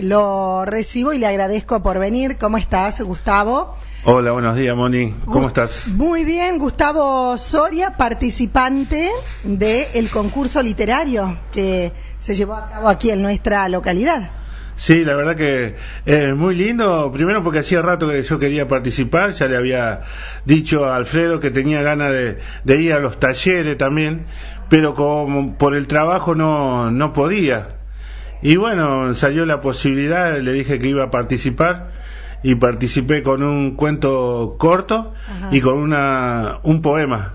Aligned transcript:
lo 0.00 0.64
recibo 0.64 1.12
y 1.12 1.18
le 1.18 1.26
agradezco 1.26 1.82
por 1.82 1.98
venir. 1.98 2.36
¿Cómo 2.38 2.58
estás, 2.58 3.00
Gustavo? 3.00 3.76
Hola, 4.04 4.32
buenos 4.32 4.56
días, 4.56 4.76
Moni. 4.76 5.14
¿Cómo 5.26 5.48
estás? 5.48 5.88
Muy 5.88 6.24
bien, 6.24 6.58
Gustavo 6.58 7.36
Soria, 7.36 7.96
participante 7.96 9.10
del 9.42 10.08
concurso 10.08 10.62
literario 10.62 11.38
que 11.52 11.92
se 12.20 12.34
llevó 12.34 12.54
a 12.54 12.68
cabo 12.68 12.88
aquí 12.88 13.10
en 13.10 13.22
nuestra 13.22 13.68
localidad. 13.68 14.30
Sí, 14.76 15.04
la 15.04 15.16
verdad 15.16 15.34
que 15.34 15.74
es 16.06 16.36
muy 16.36 16.54
lindo. 16.54 17.10
Primero 17.12 17.42
porque 17.42 17.58
hacía 17.58 17.82
rato 17.82 18.08
que 18.08 18.22
yo 18.22 18.38
quería 18.38 18.68
participar, 18.68 19.32
ya 19.32 19.48
le 19.48 19.56
había 19.56 20.02
dicho 20.44 20.84
a 20.84 20.94
Alfredo 20.94 21.40
que 21.40 21.50
tenía 21.50 21.82
ganas 21.82 22.12
de, 22.12 22.38
de 22.62 22.80
ir 22.80 22.92
a 22.92 23.00
los 23.00 23.18
talleres 23.18 23.76
también, 23.76 24.26
pero 24.68 24.94
como 24.94 25.58
por 25.58 25.74
el 25.74 25.88
trabajo 25.88 26.36
no, 26.36 26.92
no 26.92 27.12
podía. 27.12 27.77
Y 28.42 28.56
bueno, 28.56 29.14
salió 29.14 29.44
la 29.46 29.60
posibilidad, 29.60 30.38
le 30.38 30.52
dije 30.52 30.78
que 30.78 30.88
iba 30.88 31.04
a 31.04 31.10
participar 31.10 31.90
y 32.42 32.54
participé 32.54 33.22
con 33.22 33.42
un 33.42 33.74
cuento 33.74 34.56
corto 34.58 35.12
Ajá. 35.28 35.48
y 35.50 35.60
con 35.60 35.74
una, 35.78 36.58
un 36.62 36.80
poema. 36.82 37.34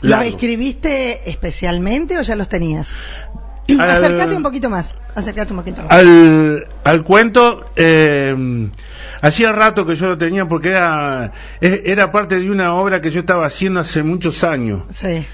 ¿Los 0.00 0.22
escribiste 0.22 1.28
especialmente 1.30 2.18
o 2.18 2.22
ya 2.22 2.34
los 2.36 2.48
tenías? 2.48 2.92
Al- 3.68 3.80
Acércate 3.90 4.34
un 4.36 4.42
poquito 4.42 4.70
más. 4.70 4.94
Acércate 5.14 5.52
un 5.52 5.58
poquito 5.58 5.82
más. 5.82 5.90
Al, 5.90 6.66
al 6.84 7.04
cuento, 7.04 7.64
eh, 7.76 8.68
hacía 9.20 9.52
rato 9.52 9.84
que 9.84 9.96
yo 9.96 10.06
lo 10.06 10.16
tenía 10.18 10.48
porque 10.48 10.70
era, 10.70 11.32
e- 11.60 11.82
era 11.86 12.10
parte 12.10 12.40
de 12.40 12.50
una 12.50 12.74
obra 12.74 13.02
que 13.02 13.10
yo 13.10 13.20
estaba 13.20 13.44
haciendo 13.46 13.80
hace 13.80 14.02
muchos 14.02 14.44
años, 14.44 14.82
Sí. 14.92 15.26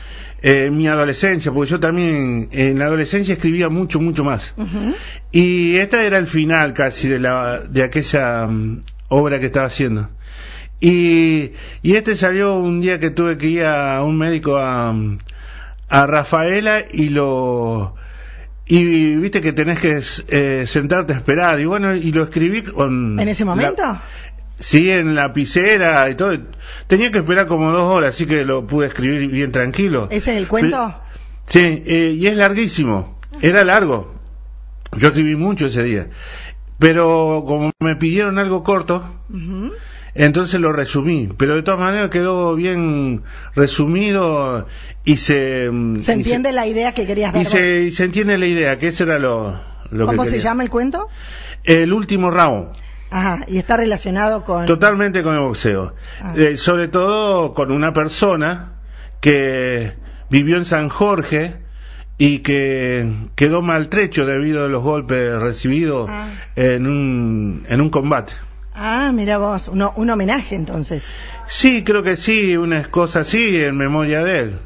Eh, 0.45 0.67
en 0.67 0.77
mi 0.77 0.87
adolescencia, 0.87 1.51
porque 1.53 1.71
yo 1.71 1.81
también 1.81 2.49
en 2.53 2.79
la 2.79 2.85
adolescencia 2.85 3.33
escribía 3.33 3.69
mucho, 3.71 3.99
mucho 4.01 4.25
más. 4.25 4.55
Y 5.33 5.77
esta 5.77 6.05
era 6.05 6.19
el 6.19 6.27
final 6.27 6.75
casi 6.75 7.09
de, 7.09 7.19
la, 7.19 7.61
de 7.61 7.83
aquella 7.83 8.47
mm, 8.47 8.83
obra 9.09 9.41
que 9.41 9.47
estaba 9.47 9.67
haciendo. 9.67 10.11
Y, 10.81 11.53
y 11.83 11.95
este 11.97 12.15
salió 12.15 12.57
un 12.57 12.81
día 12.83 13.01
que 13.01 13.11
tuve 13.11 13.39
que 13.39 13.47
ir 13.47 13.65
a 13.65 14.03
un 14.05 14.19
médico 14.19 14.59
a, 14.59 14.95
a 15.89 16.07
Rafaela 16.07 16.81
y 16.93 17.09
lo... 17.09 17.95
Y 18.67 19.17
viste 19.17 19.41
que 19.43 19.53
tenés 19.53 19.79
que 19.79 20.01
eh, 20.29 20.65
sentarte 20.67 21.13
a 21.13 21.17
esperar. 21.17 21.61
Y 21.61 21.65
bueno, 21.67 21.95
y 21.95 22.13
lo 22.13 22.23
escribí 22.25 22.63
con... 22.63 23.19
¿En 23.21 23.29
ese 23.29 23.45
momento? 23.45 23.83
la- 23.83 24.03
sí, 24.65 24.91
en 24.91 25.15
lapicera 25.15 26.09
y 26.09 26.15
todo. 26.15 26.37
Tenía 26.87 27.13
que 27.13 27.19
esperar 27.19 27.47
como 27.47 27.71
dos 27.71 27.93
horas, 27.93 28.15
así 28.15 28.27
que 28.27 28.45
lo 28.45 28.67
pude 28.67 28.87
escribir 28.87 29.31
bien 29.31 29.53
tranquilo. 29.53 30.09
¿Ese 30.11 30.33
es 30.33 30.39
el 30.39 30.49
cuento? 30.49 30.97
Sí, 31.47 31.83
eh, 31.87 32.17
y 32.19 32.27
es 32.27 32.37
larguísimo. 32.37 33.19
Era 33.43 33.65
largo. 33.65 34.15
Yo 34.97 35.09
escribí 35.09 35.37
mucho 35.37 35.67
ese 35.67 35.83
día. 35.83 36.09
Pero 36.79 37.45
como 37.47 37.73
me 37.81 37.97
pidieron 37.97 38.39
algo 38.39 38.63
corto, 38.63 39.05
entonces 40.15 40.59
lo 40.61 40.73
resumí. 40.73 41.29
Pero 41.37 41.57
de 41.57 41.63
todas 41.63 41.81
maneras 41.81 42.09
quedó 42.09 42.55
bien 42.55 43.23
resumido 43.55 44.67
y 45.05 45.19
se... 45.19 45.71
¿Se 46.01 46.13
y 46.13 46.15
entiende 46.15 46.53
la 46.53 46.67
idea 46.67 46.95
que 46.95 47.07
querías 47.07 47.35
dar? 47.35 47.43
y 47.43 47.45
se, 47.45 47.83
y 47.83 47.91
se 47.91 48.05
entiende 48.05 48.39
la 48.39 48.47
idea, 48.47 48.79
que 48.79 48.89
ese 48.89 49.03
era 49.03 49.19
lo, 49.19 49.61
lo 49.91 50.07
que 50.07 50.17
¿Cómo 50.17 50.25
se 50.25 50.41
llama 50.41 50.63
el 50.63 50.71
cuento? 50.71 51.09
El 51.65 51.93
último 51.93 52.31
round. 52.31 52.69
Ajá, 53.17 53.45
y 53.47 53.59
está 53.59 53.77
relacionado 53.77 54.43
con... 54.43 54.67
Totalmente 54.67 55.23
con 55.23 55.35
el 55.35 55.41
boxeo. 55.41 55.95
Ah. 56.21 56.33
Eh, 56.37 56.57
sobre 56.57 56.89
todo 56.89 57.55
con 57.55 57.71
una 57.71 57.93
persona 57.93 58.73
que 59.21 59.93
vivió 60.31 60.57
en 60.57 60.65
San 60.65 60.89
Jorge 60.89 61.55
y 62.19 62.41
que 62.41 63.09
quedó 63.37 63.63
maltrecho 63.63 64.27
debido 64.27 64.65
a 64.65 64.69
los 64.69 64.83
golpes 64.83 65.41
recibidos 65.41 66.11
Ah. 66.11 66.27
en, 66.57 66.89
un, 66.89 67.65
en 67.69 67.81
un 67.81 67.91
combate. 67.91 68.33
Ah, 68.75 69.13
mira 69.15 69.39
vos, 69.39 69.69
uno- 69.69 69.93
un 69.97 70.11
homenaje 70.11 70.55
entonces. 70.57 71.07
Sí, 71.47 71.85
creo 71.85 72.03
que 72.03 72.17
sí, 72.17 72.57
una 72.57 72.83
cosa 72.85 73.21
así 73.21 73.63
en 73.63 73.77
memoria 73.77 74.25
de 74.25 74.39
él. 74.41 74.59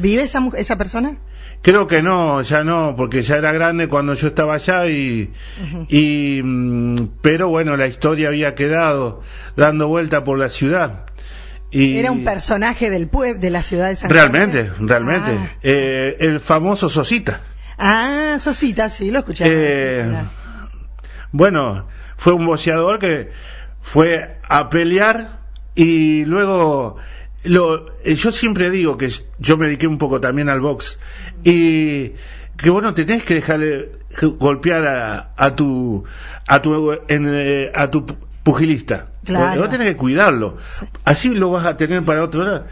¿Vive 0.00 0.22
esa, 0.22 0.40
esa 0.56 0.76
persona? 0.76 1.18
Creo 1.62 1.86
que 1.86 2.02
no, 2.02 2.42
ya 2.42 2.64
no, 2.64 2.94
porque 2.96 3.22
ya 3.22 3.36
era 3.36 3.52
grande 3.52 3.88
cuando 3.88 4.12
yo 4.14 4.28
estaba 4.28 4.54
allá 4.56 4.86
y, 4.88 5.32
y 5.88 6.42
mm, 6.42 7.08
pero 7.22 7.48
bueno, 7.48 7.76
la 7.76 7.86
historia 7.86 8.28
había 8.28 8.54
quedado 8.54 9.22
dando 9.56 9.88
vuelta 9.88 10.24
por 10.24 10.38
la 10.38 10.48
ciudad. 10.50 11.04
Y 11.70 11.96
Era 11.96 12.10
un 12.12 12.22
personaje 12.24 12.90
del 12.90 13.08
pueblo, 13.08 13.40
de 13.40 13.50
la 13.50 13.62
ciudad 13.62 13.88
de 13.88 13.96
San 13.96 14.10
Realmente, 14.10 14.70
realmente. 14.78 15.30
Ah. 15.32 15.50
Eh, 15.62 16.16
el 16.20 16.38
famoso 16.38 16.88
Sosita. 16.88 17.40
Ah, 17.78 18.36
Sosita, 18.38 18.88
sí, 18.88 19.10
lo 19.10 19.20
escuché. 19.20 19.44
Eh, 19.46 20.04
bueno, 21.34 21.86
fue 22.16 22.32
un 22.32 22.46
boxeador 22.46 23.00
que 23.00 23.32
fue 23.82 24.36
a 24.48 24.70
pelear 24.70 25.40
y 25.74 26.24
luego 26.26 26.96
lo, 27.42 27.86
eh, 28.04 28.14
yo 28.14 28.30
siempre 28.30 28.70
digo 28.70 28.96
que 28.96 29.10
yo 29.40 29.56
me 29.56 29.66
dediqué 29.66 29.88
un 29.88 29.98
poco 29.98 30.20
también 30.20 30.48
al 30.48 30.60
box 30.60 30.96
y 31.42 32.12
que 32.56 32.70
bueno 32.70 32.94
tenés 32.94 33.24
que 33.24 33.34
dejarle 33.34 33.90
golpear 34.38 34.86
a, 34.86 35.32
a 35.36 35.56
tu 35.56 36.04
a 36.46 36.62
tu 36.62 36.92
en, 37.08 37.26
eh, 37.28 37.72
a 37.74 37.90
tu 37.90 38.06
pugilista 38.44 39.08
Claro. 39.24 39.60
vos 39.62 39.70
tenés 39.70 39.88
que 39.88 39.96
cuidarlo 39.96 40.58
Sí. 40.70 40.86
así 41.04 41.30
lo 41.34 41.50
vas 41.50 41.66
a 41.66 41.76
tener 41.76 42.04
para 42.04 42.22
otro 42.22 42.44
lado 42.44 42.66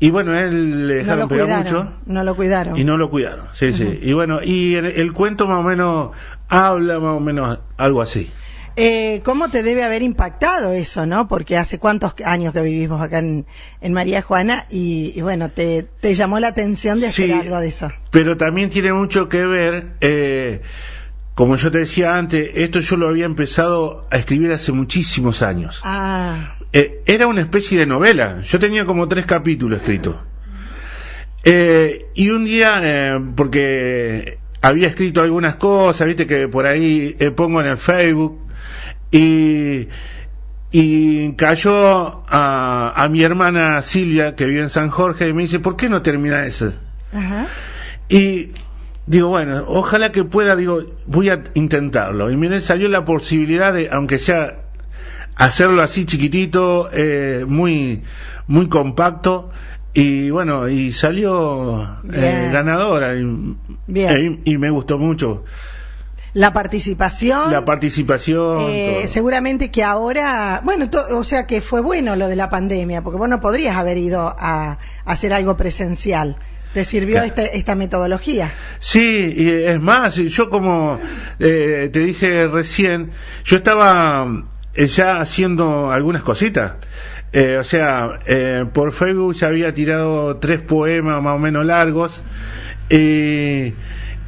y 0.00 0.10
bueno 0.10 0.38
él 0.38 0.86
le 0.88 0.94
no 0.94 0.98
dejaron 1.00 1.20
lo 1.20 1.28
pegar 1.28 1.64
mucho 1.64 1.92
No 2.06 2.24
lo 2.24 2.34
cuidaron. 2.36 2.78
y 2.78 2.84
no 2.84 2.96
lo 2.96 3.10
cuidaron, 3.10 3.46
sí, 3.52 3.72
sí. 3.72 3.98
Y 4.02 4.12
bueno, 4.12 4.40
y 4.42 4.74
el, 4.74 4.86
el 4.86 5.12
cuento 5.12 5.46
más 5.46 5.58
o 5.60 5.62
menos 5.62 6.10
habla 6.48 6.98
más 7.00 7.16
o 7.16 7.20
menos 7.20 7.58
algo 7.76 8.02
así. 8.02 8.30
Eh, 8.76 9.20
¿Cómo 9.24 9.50
te 9.50 9.62
debe 9.62 9.84
haber 9.84 10.02
impactado 10.02 10.72
eso, 10.72 11.06
no? 11.06 11.28
Porque 11.28 11.56
hace 11.56 11.78
cuántos 11.78 12.14
años 12.24 12.52
que 12.52 12.60
vivimos 12.60 13.00
acá 13.00 13.20
en, 13.20 13.46
en 13.80 13.92
María 13.92 14.20
Juana 14.20 14.66
y, 14.68 15.12
y 15.14 15.22
bueno, 15.22 15.50
te, 15.52 15.84
te 16.00 16.12
llamó 16.16 16.40
la 16.40 16.48
atención 16.48 16.98
de 16.98 17.06
hacer 17.06 17.26
Sí. 17.26 17.32
algo 17.32 17.60
de 17.60 17.68
eso. 17.68 17.92
Pero 18.10 18.36
también 18.36 18.70
tiene 18.70 18.92
mucho 18.92 19.28
que 19.28 19.44
ver, 19.44 19.92
eh, 20.00 20.60
como 21.34 21.56
yo 21.56 21.70
te 21.70 21.78
decía 21.78 22.16
antes, 22.16 22.50
esto 22.54 22.80
yo 22.80 22.96
lo 22.96 23.08
había 23.08 23.24
empezado 23.24 24.06
a 24.10 24.16
escribir 24.18 24.52
hace 24.52 24.72
muchísimos 24.72 25.42
años. 25.42 25.80
Ah, 25.84 26.56
Eh, 26.72 27.02
era 27.06 27.26
una 27.28 27.40
especie 27.40 27.78
de 27.78 27.86
novela. 27.86 28.40
Yo 28.42 28.58
tenía 28.58 28.84
como 28.84 29.06
tres 29.08 29.26
capítulos 29.26 29.78
escritos. 29.80 30.16
Eh, 31.44 32.06
y 32.14 32.30
un 32.30 32.44
día, 32.44 32.80
eh, 32.82 33.20
porque 33.36 34.38
había 34.62 34.88
escrito 34.88 35.20
algunas 35.22 35.56
cosas, 35.56 36.06
viste 36.06 36.26
que 36.26 36.48
por 36.48 36.66
ahí 36.66 37.16
pongo 37.36 37.60
en 37.60 37.66
el 37.66 37.76
Facebook, 37.76 38.40
y, 39.12 39.88
y 40.72 41.32
cayó 41.34 42.24
a, 42.28 42.92
a 42.96 43.08
mi 43.08 43.22
hermana 43.22 43.80
Silvia, 43.82 44.34
que 44.34 44.46
vive 44.46 44.62
en 44.62 44.70
San 44.70 44.88
Jorge, 44.90 45.28
y 45.28 45.32
me 45.32 45.42
dice, 45.42 45.60
¿por 45.60 45.76
qué 45.76 45.88
no 45.88 46.02
termina 46.02 46.44
eso? 46.46 46.72
ajá. 47.12 47.46
Y 48.08 48.50
digo, 49.06 49.28
bueno, 49.28 49.64
ojalá 49.66 50.12
que 50.12 50.24
pueda, 50.24 50.56
digo, 50.56 50.82
voy 51.06 51.30
a 51.30 51.42
intentarlo. 51.54 52.30
Y 52.30 52.36
miren, 52.36 52.62
salió 52.62 52.88
la 52.88 53.04
posibilidad 53.04 53.72
de, 53.72 53.88
aunque 53.90 54.18
sea 54.18 54.60
hacerlo 55.36 55.82
así 55.82 56.06
chiquitito, 56.06 56.88
eh, 56.92 57.44
muy, 57.46 58.02
muy 58.46 58.68
compacto. 58.68 59.50
Y 59.92 60.30
bueno, 60.30 60.68
y 60.68 60.92
salió 60.92 62.00
eh, 62.12 62.50
ganadora. 62.52 63.14
Y, 63.14 63.56
Bien. 63.86 64.40
y 64.44 64.58
me 64.58 64.70
gustó 64.70 64.98
mucho 64.98 65.44
La 66.34 66.52
participación. 66.52 67.50
la 67.52 67.64
participación. 67.64 68.66
Eh, 68.68 69.04
seguramente 69.08 69.70
que 69.70 69.82
ahora, 69.84 70.60
bueno, 70.64 70.90
to- 70.90 71.04
o 71.16 71.22
sea 71.24 71.46
que 71.46 71.60
fue 71.60 71.80
bueno 71.80 72.16
lo 72.16 72.26
de 72.28 72.36
la 72.36 72.50
pandemia, 72.50 73.02
porque 73.02 73.18
vos 73.18 73.28
no 73.28 73.40
podrías 73.40 73.76
haber 73.76 73.96
ido 73.98 74.20
a, 74.20 74.72
a 74.72 74.78
hacer 75.04 75.32
algo 75.32 75.56
presencial. 75.56 76.36
¿Te 76.72 76.84
sirvió 76.84 77.14
Claro. 77.22 77.26
esta, 77.28 77.42
esta 77.44 77.74
metodología? 77.76 78.52
Sí, 78.80 79.32
y 79.36 79.48
es 79.48 79.80
más, 79.80 80.16
yo 80.16 80.50
como 80.50 80.98
eh, 81.38 81.88
te 81.92 82.00
dije 82.00 82.48
recién, 82.48 83.12
yo 83.44 83.58
estaba 83.58 84.26
eh, 84.74 84.86
ya 84.88 85.20
haciendo 85.20 85.92
algunas 85.92 86.24
cositas. 86.24 86.72
Eh, 87.32 87.58
o 87.60 87.64
sea, 87.64 88.18
eh, 88.26 88.64
por 88.72 88.90
Facebook 88.92 89.34
ya 89.34 89.46
había 89.46 89.72
tirado 89.72 90.36
tres 90.38 90.60
poemas 90.62 91.22
más 91.22 91.36
o 91.36 91.38
menos 91.38 91.64
largos. 91.64 92.20
eh, 92.90 93.72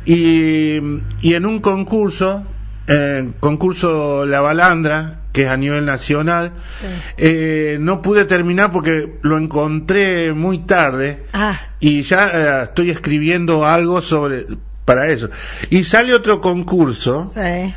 y, 0.06 0.78
y 1.20 1.34
en 1.34 1.44
un 1.46 1.60
concurso, 1.60 2.44
eh, 2.88 3.30
concurso 3.40 4.24
La 4.26 4.40
Balandra, 4.40 5.20
que 5.32 5.42
es 5.42 5.48
a 5.48 5.56
nivel 5.56 5.84
nacional, 5.84 6.52
Sí. 6.80 6.86
eh, 7.18 7.76
no 7.80 8.00
pude 8.00 8.24
terminar 8.24 8.72
porque 8.72 9.18
lo 9.22 9.36
encontré 9.36 10.32
muy 10.32 10.60
tarde 10.60 11.24
Ah, 11.32 11.60
y 11.80 12.02
ya 12.02 12.30
eh, 12.32 12.62
estoy 12.64 12.90
escribiendo 12.90 13.66
algo 13.66 14.00
sobre 14.00 14.46
para 14.84 15.08
eso. 15.08 15.28
Y 15.68 15.82
sale 15.84 16.14
otro 16.14 16.40
concurso 16.40 17.30
sí. 17.34 17.74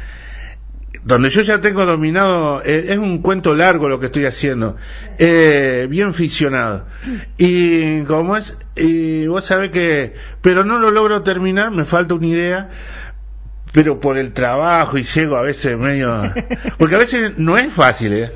Donde 1.03 1.29
yo 1.29 1.41
ya 1.41 1.61
tengo 1.61 1.85
dominado, 1.85 2.61
eh, 2.63 2.87
es 2.89 2.97
un 2.97 3.21
cuento 3.21 3.53
largo 3.53 3.89
lo 3.89 3.99
que 3.99 4.07
estoy 4.07 4.25
haciendo, 4.25 4.75
eh, 5.17 5.87
bien 5.89 6.13
ficcionado. 6.13 6.85
Y 7.37 8.03
como 8.03 8.35
es, 8.37 8.57
y 8.75 9.27
vos 9.27 9.45
sabés 9.45 9.71
que, 9.71 10.13
pero 10.41 10.65
no 10.65 10.79
lo 10.79 10.91
logro 10.91 11.23
terminar, 11.23 11.71
me 11.71 11.85
falta 11.85 12.15
una 12.15 12.27
idea, 12.27 12.69
pero 13.71 13.99
por 13.99 14.17
el 14.17 14.33
trabajo 14.33 14.97
y 14.97 15.03
llego 15.03 15.37
a 15.37 15.41
veces 15.41 15.77
medio... 15.77 16.21
Porque 16.77 16.95
a 16.95 16.99
veces 16.99 17.33
no 17.37 17.57
es 17.57 17.71
fácil, 17.71 18.13
¿eh? 18.13 18.31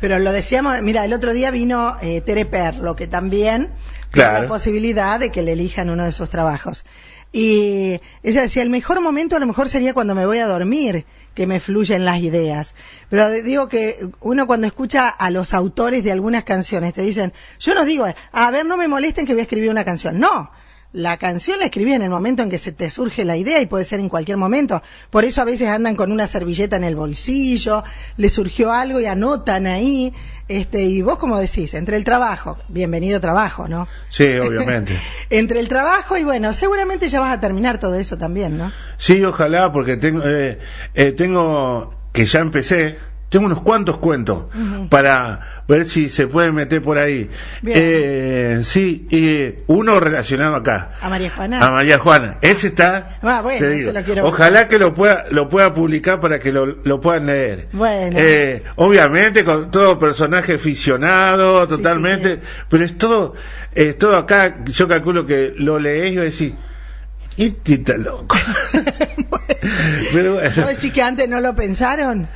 Pero 0.00 0.18
lo 0.18 0.32
decíamos, 0.32 0.82
mira, 0.82 1.04
el 1.04 1.12
otro 1.12 1.32
día 1.32 1.50
vino 1.50 1.96
eh, 2.02 2.20
Tere 2.20 2.44
Perlo, 2.44 2.96
que 2.96 3.06
también 3.06 3.70
tiene 4.12 4.32
la 4.32 4.46
posibilidad 4.48 5.18
de 5.18 5.30
que 5.30 5.42
le 5.42 5.52
elijan 5.52 5.88
uno 5.88 6.04
de 6.04 6.12
sus 6.12 6.28
trabajos. 6.28 6.84
Y 7.32 8.00
ella 8.22 8.42
decía, 8.42 8.62
el 8.62 8.70
mejor 8.70 9.00
momento 9.00 9.36
a 9.36 9.38
lo 9.38 9.46
mejor 9.46 9.68
sería 9.68 9.92
cuando 9.92 10.14
me 10.14 10.26
voy 10.26 10.38
a 10.38 10.46
dormir, 10.46 11.04
que 11.34 11.46
me 11.46 11.60
fluyen 11.60 12.04
las 12.04 12.20
ideas. 12.20 12.74
Pero 13.10 13.30
digo 13.30 13.68
que 13.68 14.08
uno 14.20 14.46
cuando 14.46 14.66
escucha 14.66 15.08
a 15.08 15.30
los 15.30 15.52
autores 15.52 16.02
de 16.02 16.12
algunas 16.12 16.44
canciones, 16.44 16.94
te 16.94 17.02
dicen, 17.02 17.32
yo 17.58 17.74
no 17.74 17.84
digo, 17.84 18.06
a 18.32 18.50
ver, 18.50 18.64
no 18.64 18.76
me 18.76 18.88
molesten 18.88 19.26
que 19.26 19.34
voy 19.34 19.40
a 19.40 19.42
escribir 19.42 19.70
una 19.70 19.84
canción. 19.84 20.18
No, 20.18 20.50
la 20.92 21.18
canción 21.18 21.58
la 21.58 21.66
escribí 21.66 21.92
en 21.92 22.02
el 22.02 22.10
momento 22.10 22.42
en 22.42 22.50
que 22.50 22.58
se 22.58 22.72
te 22.72 22.88
surge 22.90 23.24
la 23.24 23.36
idea 23.36 23.60
y 23.60 23.66
puede 23.66 23.84
ser 23.84 24.00
en 24.00 24.08
cualquier 24.08 24.36
momento. 24.36 24.82
Por 25.10 25.24
eso 25.24 25.42
a 25.42 25.44
veces 25.44 25.68
andan 25.68 25.96
con 25.96 26.10
una 26.12 26.26
servilleta 26.26 26.76
en 26.76 26.84
el 26.84 26.96
bolsillo, 26.96 27.84
le 28.16 28.28
surgió 28.28 28.72
algo 28.72 29.00
y 29.00 29.06
anotan 29.06 29.66
ahí. 29.66 30.12
Este, 30.48 30.84
y 30.84 31.02
vos 31.02 31.18
como 31.18 31.38
decís, 31.38 31.74
entre 31.74 31.96
el 31.96 32.04
trabajo, 32.04 32.56
bienvenido 32.68 33.20
trabajo, 33.20 33.66
¿no? 33.66 33.88
Sí, 34.08 34.24
obviamente. 34.38 34.96
entre 35.30 35.60
el 35.60 35.68
trabajo 35.68 36.16
y 36.16 36.24
bueno, 36.24 36.54
seguramente 36.54 37.08
ya 37.08 37.20
vas 37.20 37.36
a 37.36 37.40
terminar 37.40 37.78
todo 37.78 37.96
eso 37.96 38.16
también, 38.16 38.56
¿no? 38.56 38.70
Sí, 38.96 39.22
ojalá, 39.24 39.72
porque 39.72 39.96
tengo, 39.96 40.22
eh, 40.24 40.58
eh, 40.94 41.12
tengo 41.12 41.92
que 42.12 42.24
ya 42.24 42.40
empecé, 42.40 42.96
tengo 43.28 43.46
unos 43.46 43.60
cuantos 43.60 43.98
cuentos 43.98 44.44
para 44.88 45.62
ver 45.66 45.86
si 45.86 46.08
se 46.08 46.28
puede 46.28 46.52
meter 46.52 46.80
por 46.80 46.98
ahí. 46.98 47.28
Eh, 47.66 48.60
sí, 48.62 49.06
eh, 49.10 49.64
uno 49.66 49.98
relacionado 49.98 50.54
acá. 50.54 50.92
A 51.00 51.08
María 51.08 51.30
Juana. 51.30 51.66
A 51.66 51.70
María 51.72 51.98
Juana. 51.98 52.38
Ese 52.40 52.68
está. 52.68 53.18
Ah, 53.22 53.40
bueno, 53.42 53.66
lo 53.92 54.02
quiero 54.04 54.26
ojalá 54.26 54.68
que 54.68 54.78
lo 54.78 54.94
pueda, 54.94 55.26
lo 55.30 55.48
pueda 55.48 55.74
publicar 55.74 56.20
para 56.20 56.38
que 56.38 56.52
lo, 56.52 56.66
lo 56.66 57.00
puedan 57.00 57.26
leer. 57.26 57.68
Bueno. 57.72 58.16
Eh, 58.18 58.62
obviamente 58.76 59.44
con 59.44 59.70
todo 59.70 59.98
personaje 59.98 60.54
aficionado, 60.54 61.66
totalmente, 61.66 62.40
pero 62.68 62.84
es 62.84 62.96
todo, 62.96 63.34
es 63.74 63.98
todo 63.98 64.16
acá, 64.16 64.64
yo 64.64 64.86
calculo 64.86 65.26
que 65.26 65.52
lo 65.56 65.78
lees 65.78 66.12
y 66.12 66.16
decís, 66.16 66.52
este 67.36 67.74
está 67.74 67.96
loco. 67.96 68.36
Pero 70.12 70.34
bueno. 70.34 70.50
¿No 70.56 70.66
decís 70.68 70.92
que 70.92 71.02
antes 71.02 71.28
no 71.28 71.40
lo 71.40 71.54
pensaron? 71.54 72.28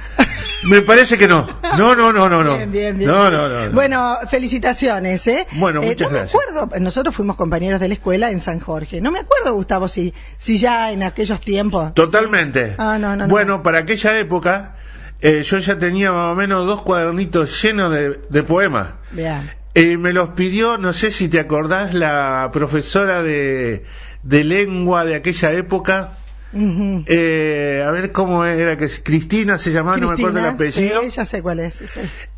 Me 0.65 0.83
parece 0.83 1.17
que 1.19 1.29
no. 1.29 1.47
No, 1.79 1.95
no, 1.95 2.12
no, 2.12 2.29
no. 2.29 2.43
no. 2.43 2.57
Bien, 2.57 2.71
bien, 2.73 2.99
bien. 2.99 3.11
No, 3.11 3.31
no, 3.31 3.49
no, 3.49 3.71
Bueno, 3.71 4.19
felicitaciones, 4.29 5.27
¿eh? 5.29 5.47
Bueno, 5.53 5.81
muchas 5.81 6.09
eh, 6.09 6.11
no 6.11 6.11
gracias. 6.19 6.35
Me 6.35 6.59
acuerdo, 6.59 6.81
nosotros 6.81 7.15
fuimos 7.15 7.37
compañeros 7.37 7.81
de 7.81 7.89
la 7.89 7.95
escuela 7.95 8.31
en 8.31 8.41
San 8.41 8.59
Jorge. 8.59 9.01
No 9.01 9.12
me 9.12 9.21
acuerdo, 9.21 9.55
Gustavo, 9.55 9.87
si, 9.87 10.12
si 10.37 10.59
ya 10.59 10.91
en 10.91 11.05
aquellos 11.05 11.41
tiempos. 11.41 11.95
Totalmente. 11.95 12.75
Ah, 12.77 12.99
no, 12.99 13.15
no, 13.17 13.29
bueno, 13.29 13.62
para 13.62 13.79
aquella 13.79 14.19
época, 14.19 14.75
eh, 15.21 15.43
yo 15.45 15.59
ya 15.59 15.79
tenía 15.79 16.12
más 16.12 16.33
o 16.33 16.35
menos 16.35 16.67
dos 16.67 16.83
cuadernitos 16.83 17.63
llenos 17.63 17.93
de, 17.93 18.21
de 18.29 18.43
poemas. 18.43 18.89
Bien. 19.13 19.49
Eh, 19.75 19.97
me 19.97 20.13
los 20.13 20.31
pidió, 20.31 20.77
no 20.77 20.93
sé 20.93 21.13
si 21.13 21.29
te 21.29 21.39
acordás, 21.39 21.95
la 21.95 22.51
profesora 22.53 23.23
de, 23.23 23.85
de 24.25 24.45
lengua 24.45 25.05
de 25.05 25.15
aquella 25.15 25.53
época. 25.53 26.19
Eh, 26.52 27.85
a 27.87 27.91
ver 27.91 28.12
cómo 28.12 28.44
era 28.44 28.76
que 28.76 28.88
Cristina 29.02 29.58
se 29.58 29.73
llamaba, 29.73 29.97
no 29.97 30.08
me 30.08 30.14
acuerdo 30.14 30.38
el 30.38 30.47
apellido. 30.47 31.02
Sí, 31.02 31.11
ya 31.11 31.25
sé 31.25 31.43
cuál 31.43 31.61
es. 31.61 31.81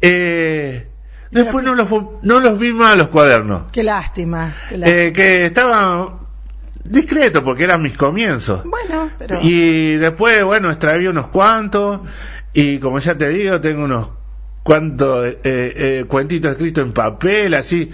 Eh, 0.01 0.87
después 1.31 1.65
no 1.65 1.75
los, 1.75 1.89
no 2.23 2.41
los 2.41 2.59
vi 2.59 2.73
más 2.73 2.97
los 2.97 3.09
cuadernos. 3.09 3.71
Qué 3.73 3.83
lástima. 3.83 4.55
Eh, 4.71 5.13
que 5.15 5.47
estaba 5.47 6.21
discreto 6.85 7.45
porque 7.45 7.65
eran 7.65 7.83
mis 7.83 7.97
comienzos. 7.97 8.65
Bueno, 8.65 9.11
pero... 9.19 9.39
Y 9.43 9.95
después, 9.95 10.45
bueno, 10.45 10.71
extraví 10.71 11.07
unos 11.07 11.29
cuantos 11.29 12.01
y 12.53 12.79
como 12.79 12.99
ya 12.99 13.17
te 13.17 13.29
digo, 13.29 13.61
tengo 13.61 13.85
unos 13.85 14.09
cuantos 14.63 15.27
eh, 15.27 15.39
eh, 15.45 16.05
cuentitos 16.07 16.53
escritos 16.53 16.85
en 16.85 16.93
papel, 16.93 17.55
así. 17.55 17.91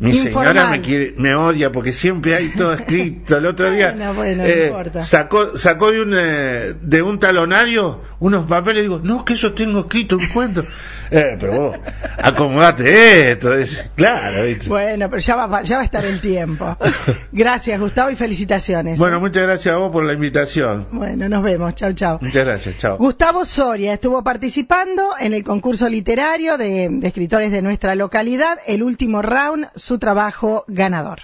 Mi 0.00 0.12
señora 0.12 0.70
me, 0.70 0.80
quiere, 0.80 1.14
me 1.16 1.34
odia 1.34 1.72
porque 1.72 1.92
siempre 1.92 2.36
hay 2.36 2.50
todo 2.50 2.72
escrito. 2.72 3.36
El 3.36 3.46
otro 3.46 3.68
día 3.72 3.96
eh, 4.44 4.72
sacó, 5.02 5.58
sacó 5.58 5.90
de 5.90 6.02
un, 6.02 6.14
eh, 6.16 6.74
de 6.80 7.02
un 7.02 7.18
talonario 7.18 8.00
unos 8.20 8.46
papeles 8.46 8.80
y 8.80 8.82
digo, 8.82 9.00
no, 9.02 9.24
que 9.24 9.34
eso 9.34 9.52
tengo 9.54 9.80
escrito 9.80 10.16
un 10.16 10.26
cuento. 10.28 10.64
Eh, 11.10 11.36
pero 11.38 11.60
vos, 11.60 11.78
acomodate 12.18 13.32
esto. 13.32 13.54
Es, 13.54 13.84
claro, 13.94 14.44
Bueno, 14.66 15.08
pero 15.10 15.20
ya 15.20 15.36
va, 15.36 15.62
ya 15.62 15.76
va 15.76 15.82
a 15.82 15.84
estar 15.84 16.04
el 16.04 16.20
tiempo. 16.20 16.76
Gracias, 17.32 17.80
Gustavo, 17.80 18.10
y 18.10 18.16
felicitaciones. 18.16 18.98
Bueno, 18.98 19.20
muchas 19.20 19.44
gracias 19.44 19.74
a 19.74 19.78
vos 19.78 19.90
por 19.90 20.04
la 20.04 20.12
invitación. 20.12 20.86
Bueno, 20.92 21.28
nos 21.28 21.42
vemos. 21.42 21.74
Chao, 21.74 21.92
chao. 21.92 22.18
Muchas 22.20 22.44
gracias, 22.44 22.76
chao. 22.78 22.96
Gustavo 22.98 23.44
Soria 23.44 23.94
estuvo 23.94 24.22
participando 24.22 25.02
en 25.20 25.34
el 25.34 25.44
concurso 25.44 25.88
literario 25.88 26.58
de, 26.58 26.88
de 26.90 27.06
escritores 27.06 27.52
de 27.52 27.62
nuestra 27.62 27.94
localidad, 27.94 28.58
el 28.66 28.82
último 28.82 29.22
round 29.22 29.66
su 29.74 29.98
trabajo 29.98 30.64
ganador. 30.68 31.20